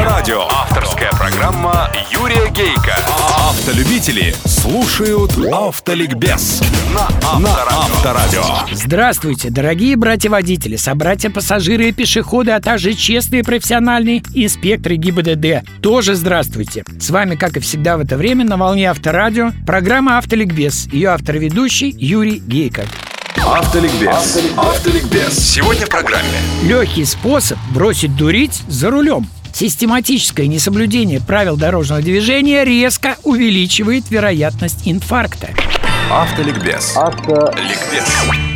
[0.00, 0.46] Авторадио.
[0.48, 2.96] Авторская программа Юрия Гейка.
[3.36, 6.62] Автолюбители слушают Автоликбез
[6.94, 8.42] на Авторадио.
[8.72, 15.82] Здравствуйте, дорогие братья-водители, собратья-пассажиры и пешеходы, а также честные профессиональные инспекторы ГИБДД.
[15.82, 16.82] Тоже здравствуйте.
[16.98, 20.86] С вами, как и всегда в это время, на волне Авторадио, программа «Автоликбез».
[20.86, 22.86] Ее автор-ведущий Юрий Гейко.
[23.36, 24.38] Автоликбез.
[24.56, 25.38] Автоликбез.
[25.38, 26.40] Сегодня в программе.
[26.62, 29.28] Легкий способ бросить дурить за рулем.
[29.52, 35.50] Систематическое несоблюдение правил дорожного движения резко увеличивает вероятность инфаркта.
[36.10, 36.96] Автоликбез.
[36.96, 38.04] Автоликбез.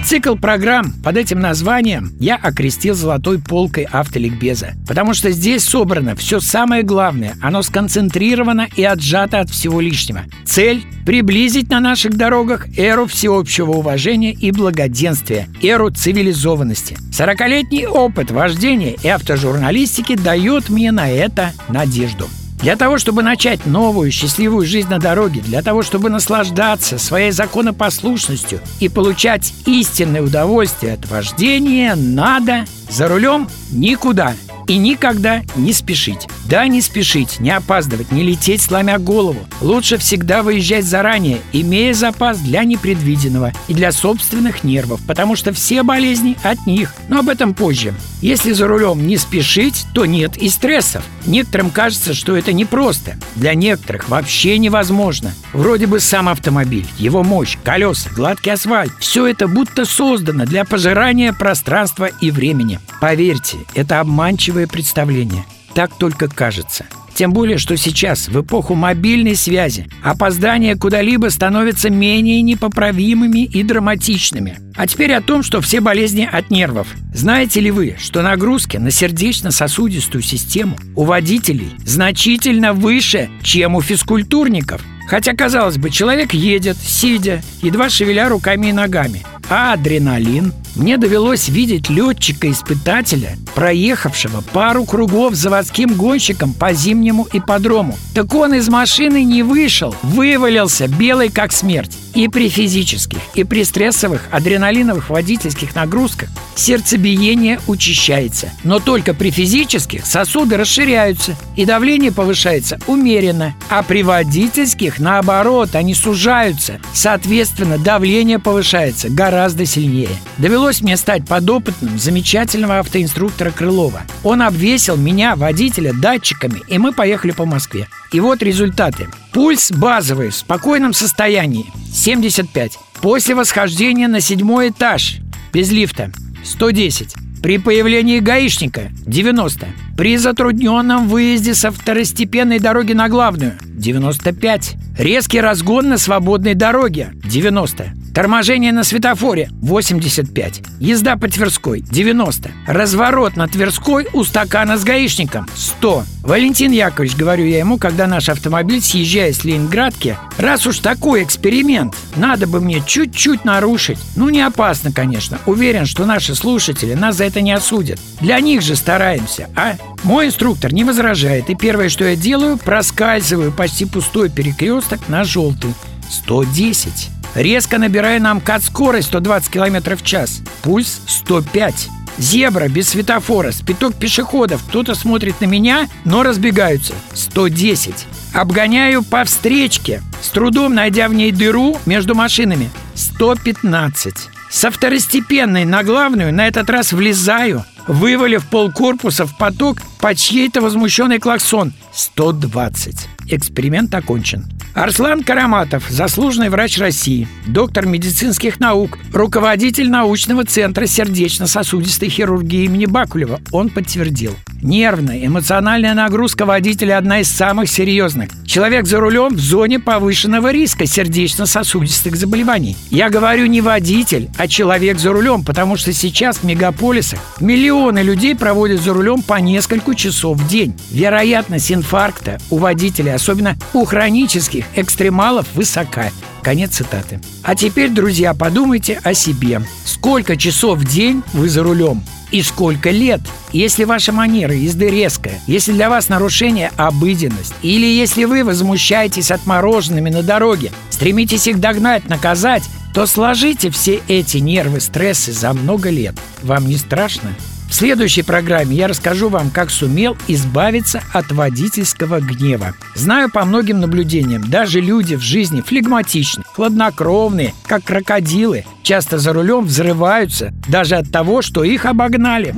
[0.04, 6.40] Цикл программ под этим названием я окрестил золотой полкой автоликбеза, потому что здесь собрано все
[6.40, 10.24] самое главное, оно сконцентрировано и отжато от всего лишнего.
[10.44, 16.98] Цель– приблизить на наших дорогах эру всеобщего уважения и благоденствия, эру цивилизованности.
[17.12, 22.28] Сорокалетний опыт вождения и автожурналистики дает мне на это надежду.
[22.64, 28.58] Для того, чтобы начать новую счастливую жизнь на дороге, для того, чтобы наслаждаться своей законопослушностью
[28.80, 34.32] и получать истинное удовольствие от вождения, надо за рулем никуда–
[34.66, 36.26] и никогда не спешить.
[36.48, 39.46] Да, не спешить, не опаздывать, не лететь, сломя голову.
[39.60, 45.82] Лучше всегда выезжать заранее, имея запас для непредвиденного и для собственных нервов, потому что все
[45.82, 46.94] болезни от них.
[47.08, 47.94] Но об этом позже.
[48.20, 51.04] Если за рулем не спешить, то нет и стрессов.
[51.26, 53.16] Некоторым кажется, что это непросто.
[53.36, 55.34] Для некоторых вообще невозможно.
[55.52, 61.32] Вроде бы сам автомобиль, его мощь, колеса, гладкий асфальт– все это будто создано для пожирания
[61.32, 62.80] пространства и времени.
[63.00, 65.44] Поверьте, это обманчивое представление.
[65.74, 66.86] Так только кажется.
[67.14, 74.58] Тем более, что сейчас, в эпоху мобильной связи, опоздания куда-либо становятся менее непоправимыми и драматичными.
[74.76, 76.88] А теперь о том, что все болезни от нервов.
[77.14, 84.82] Знаете ли вы, что нагрузки на сердечно-сосудистую систему у водителей значительно выше, чем у физкультурников?
[85.08, 89.22] Хотя, казалось бы, человек едет, сидя, едва шевеля руками и ногами.
[89.48, 97.96] А адреналин– мне довелось видеть летчика-испытателя, проехавшего пару кругов заводским гонщиком по зимнему ипподрому.
[98.14, 101.96] Так он из машины не вышел, вывалился, белый как смерть.
[102.14, 108.52] И при физических, и при стрессовых адреналиновых водительских нагрузках сердцебиение учащается.
[108.62, 113.56] Но только при физических сосуды расширяются, и давление повышается умеренно.
[113.68, 116.78] А при водительских, наоборот, они сужаются.
[116.92, 120.10] Соответственно, давление повышается гораздо сильнее.
[120.38, 124.02] Довелось мне стать подопытным замечательного автоинструктора Крылова.
[124.22, 127.88] Он обвесил меня, водителя, датчиками, и мы поехали по Москве.
[128.12, 129.08] И вот результаты.
[129.32, 132.78] Пульс базовый, в спокойном состоянии– 75.
[133.00, 135.18] После восхождения на седьмой этаж,
[135.52, 136.12] без лифта–
[136.44, 137.14] 110.
[137.42, 139.66] При появлении гаишника– 90.
[139.96, 144.76] При затрудненном выезде со второстепенной дороги на главную– 95.
[144.98, 148.03] Резкий разгон на свободной дороге– 90.
[148.14, 150.62] Торможение на светофоре– 85.
[150.78, 152.48] Езда по Тверской– 90.
[152.68, 156.04] Разворот на Тверской у стакана с гаишником– 100.
[156.22, 161.96] Валентин Яковлевич, говорю я ему, когда наш автомобиль, съезжая с Ленинградки, раз уж такой эксперимент,
[162.14, 163.98] надо бы мне чуть-чуть нарушить.
[164.14, 165.40] Ну, не опасно, конечно.
[165.44, 167.98] Уверен, что наши слушатели нас за это не осудят.
[168.20, 169.74] Для них же стараемся, а?
[170.04, 175.74] Мой инструктор не возражает, и первое, что я делаю, проскальзываю почти пустой перекресток на желтый.
[176.08, 177.13] 110.
[177.34, 180.42] Резко набирая на МКАД скорость 120 км в час.
[180.62, 181.88] Пульс 105.
[182.16, 184.62] Зебра без светофора, спиток пешеходов.
[184.68, 186.94] Кто-то смотрит на меня, но разбегаются.
[187.12, 188.06] 110.
[188.32, 192.70] Обгоняю по встречке, с трудом найдя в ней дыру между машинами.
[192.94, 194.14] 115.
[194.48, 201.18] Со второстепенной на главную на этот раз влезаю, вывалив полкорпуса в поток по чьей-то возмущенный
[201.18, 201.72] клаксон.
[201.92, 203.08] 120.
[203.26, 204.53] Эксперимент окончен.
[204.74, 213.40] Арслан Караматов, заслуженный врач России, доктор медицинских наук, руководитель научного центра сердечно-сосудистой хирургии имени Бакулева.
[213.52, 214.34] Он подтвердил.
[214.64, 218.30] Нервная, эмоциональная нагрузка водителя одна из самых серьезных.
[218.46, 222.74] Человек за рулем в зоне повышенного риска сердечно-сосудистых заболеваний.
[222.88, 228.34] Я говорю не водитель, а человек за рулем, потому что сейчас в мегаполисах миллионы людей
[228.34, 230.74] проводят за рулем по несколько часов в день.
[230.90, 236.06] Вероятность инфаркта у водителей, особенно у хронических экстремалов, высока.
[236.42, 237.20] Конец цитаты.
[237.42, 239.60] А теперь, друзья, подумайте о себе.
[239.84, 242.02] Сколько часов в день вы за рулем?
[242.34, 243.20] И сколько лет?
[243.52, 250.10] Если ваша манера езды резкая, если для вас нарушение обыденность, или если вы возмущаетесь отмороженными
[250.10, 256.16] на дороге, стремитесь их догнать, наказать, то сложите все эти нервы, стрессы за много лет.
[256.42, 257.30] Вам не страшно?
[257.74, 262.74] В следующей программе я расскажу вам, как сумел избавиться от водительского гнева.
[262.94, 269.64] Знаю по многим наблюдениям, даже люди в жизни флегматичны, хладнокровные, как крокодилы, часто за рулем
[269.64, 272.54] взрываются даже от того, что их обогнали.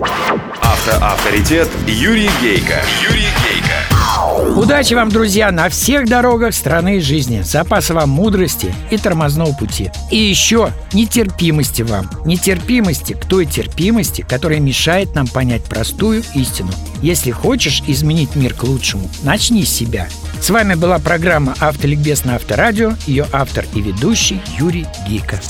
[0.61, 2.83] Автоавторитет Юрий Гейка.
[3.09, 3.16] Юрий.
[4.55, 7.43] Удачи вам, друзья, на всех дорогах страны и жизни.
[7.43, 9.91] Запаса вам мудрости и тормозного пути.
[10.11, 12.09] И еще нетерпимости вам.
[12.25, 16.71] Нетерпимости к той терпимости, которая мешает нам понять простую истину.
[17.03, 20.09] Если хочешь изменить мир к лучшему, начни с себя.
[20.41, 22.95] С вами была программа «Автоликбез» на Авторадио.
[23.07, 25.41] Ее автор и ведущий Юрий Гейко.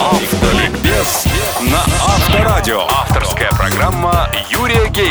[0.00, 1.24] Автоликбез
[1.62, 2.82] на Авторадио.
[2.88, 5.09] Авторская программа Юрия Гейка.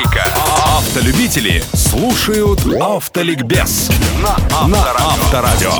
[1.00, 3.90] Автолюбители слушают Автоликбез
[4.22, 5.72] на Авторадио.